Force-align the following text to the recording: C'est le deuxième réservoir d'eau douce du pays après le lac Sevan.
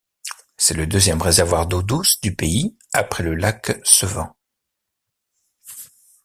C'est 0.57 0.73
le 0.73 0.87
deuxième 0.87 1.21
réservoir 1.21 1.67
d'eau 1.67 1.83
douce 1.83 2.19
du 2.21 2.33
pays 2.35 2.75
après 2.91 3.21
le 3.23 3.35
lac 3.35 3.79
Sevan. 3.83 4.33